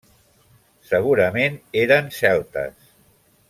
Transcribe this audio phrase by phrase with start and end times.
[0.93, 2.93] Segurament eren celtes.